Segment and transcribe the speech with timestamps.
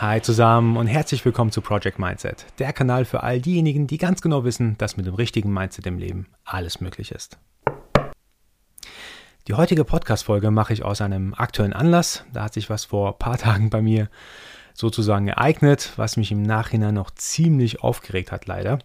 [0.00, 4.22] Hi zusammen und herzlich willkommen zu Project Mindset, der Kanal für all diejenigen, die ganz
[4.22, 7.38] genau wissen, dass mit dem richtigen Mindset im Leben alles möglich ist.
[9.46, 12.24] Die heutige Podcast-Folge mache ich aus einem aktuellen Anlass.
[12.32, 14.08] Da hat sich was vor ein paar Tagen bei mir
[14.72, 18.78] sozusagen ereignet, was mich im Nachhinein noch ziemlich aufgeregt hat, leider.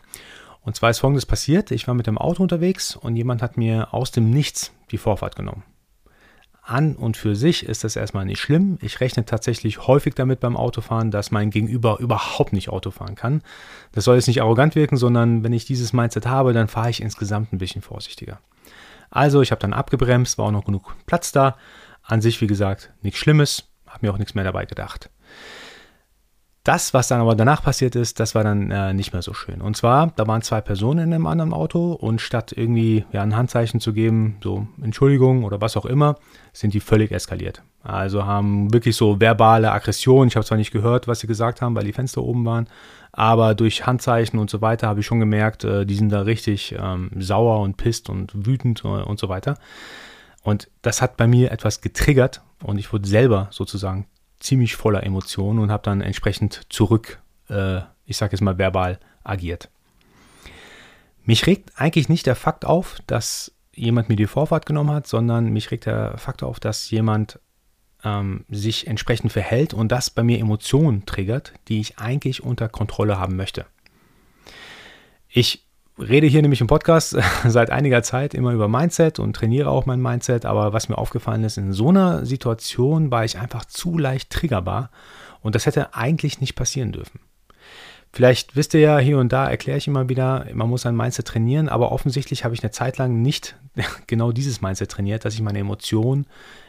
[0.63, 3.93] Und zwar ist folgendes passiert: Ich war mit dem Auto unterwegs und jemand hat mir
[3.93, 5.63] aus dem Nichts die Vorfahrt genommen
[6.65, 8.77] an und für sich ist das erstmal nicht schlimm.
[8.81, 13.41] Ich rechne tatsächlich häufig damit beim Autofahren, dass mein Gegenüber überhaupt nicht Auto fahren kann.
[13.91, 17.01] Das soll jetzt nicht arrogant wirken, sondern wenn ich dieses Mindset habe, dann fahre ich
[17.01, 18.39] insgesamt ein bisschen vorsichtiger.
[19.11, 21.57] Also ich habe dann abgebremst, war auch noch genug Platz da.
[22.03, 25.09] An sich, wie gesagt, nichts Schlimmes, habe mir auch nichts mehr dabei gedacht.
[26.65, 29.61] Das, was dann aber danach passiert ist, das war dann äh, nicht mehr so schön.
[29.61, 33.35] Und zwar, da waren zwei Personen in einem anderen Auto und statt irgendwie ja, ein
[33.35, 36.15] Handzeichen zu geben, so Entschuldigung oder was auch immer,
[36.53, 37.61] sind die völlig eskaliert.
[37.83, 40.27] Also haben wirklich so verbale Aggression.
[40.27, 42.67] Ich habe zwar nicht gehört, was sie gesagt haben, weil die Fenster oben waren,
[43.11, 46.73] aber durch Handzeichen und so weiter habe ich schon gemerkt, äh, die sind da richtig
[46.79, 49.59] ähm, sauer und pisst und wütend äh, und so weiter.
[50.41, 54.07] Und das hat bei mir etwas getriggert und ich wurde selber sozusagen
[54.45, 59.69] ziemlich voller Emotionen und habe dann entsprechend zurück, äh, ich sage jetzt mal verbal, agiert.
[61.23, 65.51] Mich regt eigentlich nicht der Fakt auf, dass jemand mir die Vorfahrt genommen hat, sondern
[65.51, 67.39] mich regt der Fakt auf, dass jemand
[68.03, 73.19] ähm, sich entsprechend verhält und das bei mir Emotionen triggert, die ich eigentlich unter Kontrolle
[73.19, 73.65] haben möchte.
[75.27, 75.64] Ich
[75.99, 77.17] rede hier nämlich im Podcast
[77.47, 81.43] seit einiger Zeit immer über Mindset und trainiere auch mein Mindset, aber was mir aufgefallen
[81.43, 84.91] ist, in so einer Situation war ich einfach zu leicht triggerbar
[85.41, 87.19] und das hätte eigentlich nicht passieren dürfen.
[88.11, 91.27] Vielleicht wisst ihr ja, hier und da erkläre ich immer wieder, man muss sein Mindset
[91.27, 93.57] trainieren, aber offensichtlich habe ich eine Zeit lang nicht
[94.07, 96.25] genau dieses Mindset trainiert, dass ich meine Emotionen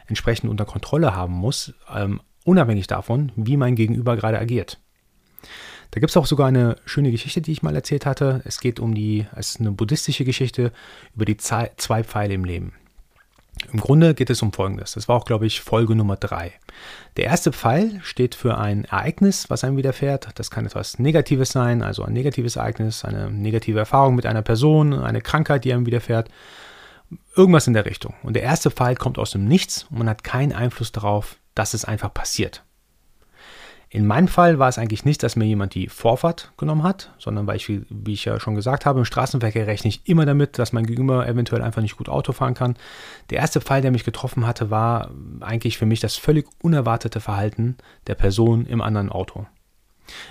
[0.09, 4.81] entsprechend unter Kontrolle haben muss, ähm, unabhängig davon, wie mein Gegenüber gerade agiert.
[5.91, 8.42] Da gibt es auch sogar eine schöne Geschichte, die ich mal erzählt hatte.
[8.44, 10.72] Es geht um die, es ist eine buddhistische Geschichte
[11.14, 12.72] über die zwei Pfeile im Leben.
[13.72, 14.92] Im Grunde geht es um Folgendes.
[14.92, 16.52] Das war auch, glaube ich, Folge Nummer drei.
[17.16, 20.28] Der erste Pfeil steht für ein Ereignis, was einem widerfährt.
[20.34, 24.92] Das kann etwas Negatives sein, also ein negatives Ereignis, eine negative Erfahrung mit einer Person,
[24.92, 26.28] eine Krankheit, die einem widerfährt.
[27.34, 28.14] Irgendwas in der Richtung.
[28.22, 31.72] Und der erste Pfeil kommt aus dem Nichts und man hat keinen Einfluss darauf, dass
[31.72, 32.62] es einfach passiert.
[33.88, 37.47] In meinem Fall war es eigentlich nicht, dass mir jemand die Vorfahrt genommen hat, sondern
[37.47, 40.72] weil ich, wie ich ja schon gesagt habe, im Straßenverkehr rechne ich immer damit, dass
[40.72, 42.76] mein Gegenüber eventuell einfach nicht gut Auto fahren kann.
[43.30, 47.76] Der erste Fall, der mich getroffen hatte, war eigentlich für mich das völlig unerwartete Verhalten
[48.08, 49.47] der Person im anderen Auto.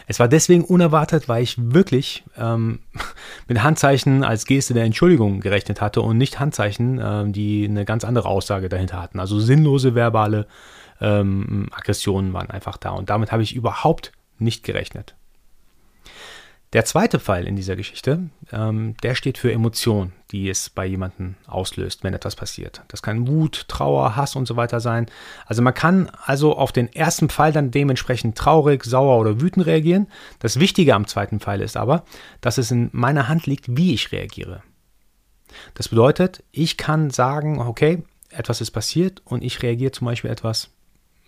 [0.08, 2.80] Es war deswegen unerwartet, weil ich wirklich ähm,
[3.48, 8.04] mit Handzeichen als Geste der Entschuldigung gerechnet hatte und nicht Handzeichen, äh, die eine ganz
[8.04, 9.20] andere Aussage dahinter hatten.
[9.20, 10.48] Also sinnlose verbale
[11.02, 15.16] ähm, Aggressionen waren einfach da und damit habe ich überhaupt nicht gerechnet.
[16.76, 21.36] Der zweite Fall in dieser Geschichte, ähm, der steht für Emotionen, die es bei jemandem
[21.48, 22.82] auslöst, wenn etwas passiert.
[22.90, 25.06] Das kann Wut, Trauer, Hass und so weiter sein.
[25.46, 30.08] Also man kann also auf den ersten Fall dann dementsprechend traurig, sauer oder wütend reagieren.
[30.40, 32.04] Das Wichtige am zweiten Fall ist aber,
[32.42, 34.62] dass es in meiner Hand liegt, wie ich reagiere.
[35.76, 40.75] Das bedeutet, ich kann sagen, okay, etwas ist passiert und ich reagiere zum Beispiel etwas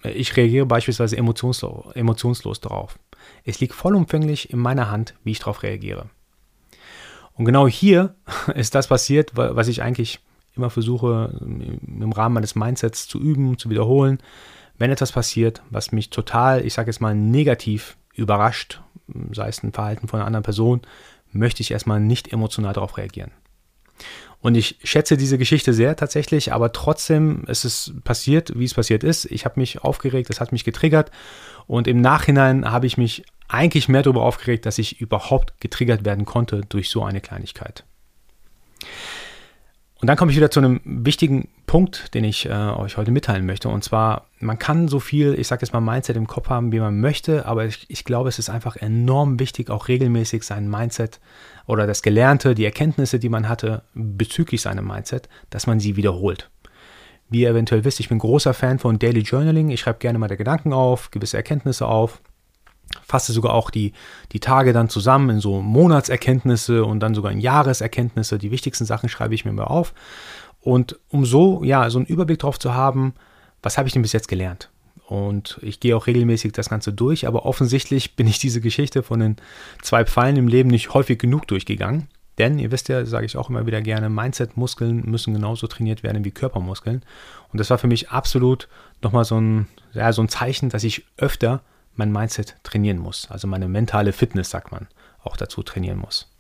[0.03, 3.00] ich reagiere beispielsweise emotionslos, emotionslos darauf.
[3.44, 6.09] Es liegt vollumfänglich in meiner Hand, wie ich darauf reagiere.
[7.34, 8.16] Und genau hier
[8.56, 10.19] ist das passiert, was ich eigentlich
[10.56, 14.19] immer versuche im Rahmen meines Mindsets zu üben, zu wiederholen.
[14.78, 18.81] Wenn etwas passiert, was mich total, ich sage jetzt mal, negativ überrascht,
[19.31, 20.81] sei es ein Verhalten von einer anderen Person,
[21.31, 23.31] möchte ich erstmal nicht emotional darauf reagieren.
[24.40, 29.03] Und ich schätze diese Geschichte sehr tatsächlich, aber trotzdem ist es passiert, wie es passiert
[29.03, 29.25] ist.
[29.25, 31.12] Ich habe mich aufgeregt, es hat mich getriggert
[31.66, 36.25] und im Nachhinein habe ich mich eigentlich mehr darüber aufgeregt, dass ich überhaupt getriggert werden
[36.25, 37.83] konnte durch so eine Kleinigkeit.
[39.99, 43.47] Und dann komme ich wieder zu einem wichtigen Punkt, den ich äh, euch heute mitteilen
[43.47, 43.67] möchte.
[43.69, 46.79] Und zwar, man kann so viel, ich sage jetzt mal, Mindset im Kopf haben, wie
[46.79, 51.19] man möchte, aber ich, ich glaube, es ist einfach enorm wichtig, auch regelmäßig sein Mindset
[51.65, 56.49] oder das Gelernte, die Erkenntnisse, die man hatte bezüglich seinem Mindset, dass man sie wiederholt.
[57.29, 59.69] Wie ihr eventuell wisst, ich bin großer Fan von Daily Journaling.
[59.69, 62.21] Ich schreibe gerne meine Gedanken auf, gewisse Erkenntnisse auf
[63.04, 63.94] fasse sogar auch die,
[64.31, 68.38] die Tage dann zusammen in so Monatserkenntnisse und dann sogar in Jahreserkenntnisse.
[68.38, 69.94] Die wichtigsten Sachen schreibe ich mir mal auf.
[70.62, 73.13] Und um so, ja, so einen Überblick drauf zu haben,
[73.62, 74.69] was habe ich denn bis jetzt gelernt?
[75.07, 79.19] Und ich gehe auch regelmäßig das Ganze durch, aber offensichtlich bin ich diese Geschichte von
[79.19, 79.36] den
[79.81, 82.07] zwei Pfeilen im Leben nicht häufig genug durchgegangen.
[82.38, 86.24] Denn ihr wisst ja, sage ich auch immer wieder gerne, Mindset-Muskeln müssen genauso trainiert werden
[86.24, 87.04] wie Körpermuskeln.
[87.51, 88.68] Und das war für mich absolut
[89.01, 91.62] nochmal so ein, ja, so ein Zeichen, dass ich öfter
[91.97, 93.29] mein Mindset trainieren muss.
[93.29, 94.88] Also meine mentale Fitness, sagt man,
[95.23, 96.31] auch dazu trainieren muss.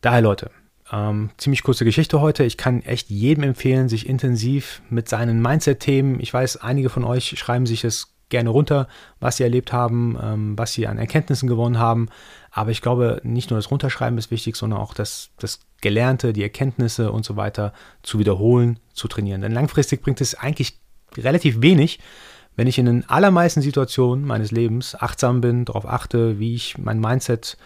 [0.00, 0.50] Daher Leute,
[0.92, 2.44] ähm, ziemlich kurze Geschichte heute.
[2.44, 7.38] Ich kann echt jedem empfehlen, sich intensiv mit seinen Mindset-Themen, ich weiß, einige von euch
[7.38, 8.88] schreiben sich es gerne runter,
[9.20, 12.08] was sie erlebt haben, ähm, was sie an Erkenntnissen gewonnen haben.
[12.50, 16.42] Aber ich glaube, nicht nur das Runterschreiben ist wichtig, sondern auch das, das Gelernte, die
[16.42, 17.72] Erkenntnisse und so weiter
[18.02, 19.40] zu wiederholen, zu trainieren.
[19.40, 20.78] Denn langfristig bringt es eigentlich
[21.16, 22.00] relativ wenig,
[22.56, 27.00] wenn ich in den allermeisten Situationen meines Lebens achtsam bin, darauf achte, wie ich mein
[27.00, 27.56] Mindset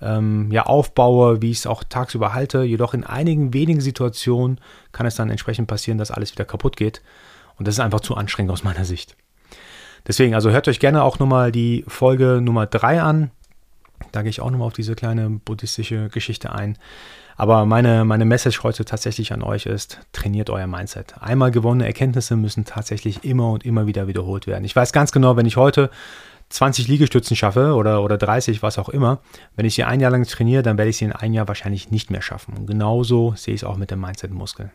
[0.00, 2.62] ähm, ja, aufbaue, wie ich es auch tagsüber halte.
[2.62, 4.60] Jedoch in einigen wenigen Situationen
[4.92, 7.02] kann es dann entsprechend passieren, dass alles wieder kaputt geht.
[7.56, 9.16] Und das ist einfach zu anstrengend aus meiner Sicht.
[10.06, 13.30] Deswegen, also hört euch gerne auch nochmal die Folge Nummer 3 an.
[14.12, 16.78] Da gehe ich auch nochmal auf diese kleine buddhistische Geschichte ein.
[17.38, 21.14] Aber meine, meine Message heute tatsächlich an euch ist, trainiert euer Mindset.
[21.20, 24.64] Einmal gewonnene Erkenntnisse müssen tatsächlich immer und immer wieder wiederholt werden.
[24.64, 25.88] Ich weiß ganz genau, wenn ich heute
[26.48, 29.20] 20 Liegestützen schaffe oder, oder 30, was auch immer,
[29.54, 31.92] wenn ich sie ein Jahr lang trainiere, dann werde ich sie in einem Jahr wahrscheinlich
[31.92, 32.56] nicht mehr schaffen.
[32.56, 34.72] Und genauso sehe ich es auch mit dem Mindset-Muskel.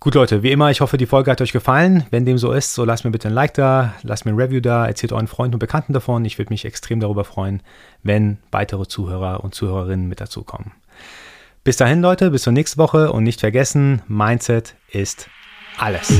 [0.00, 2.04] Gut, Leute, wie immer, ich hoffe, die Folge hat euch gefallen.
[2.10, 4.60] Wenn dem so ist, so lasst mir bitte ein Like da, lasst mir ein Review
[4.60, 6.24] da, erzählt euren Freunden und Bekannten davon.
[6.24, 7.62] Ich würde mich extrem darüber freuen,
[8.02, 10.72] wenn weitere Zuhörer und Zuhörerinnen mit dazukommen.
[11.68, 15.28] Bis dahin, Leute, bis zur nächsten Woche und nicht vergessen, Mindset ist
[15.76, 16.10] alles.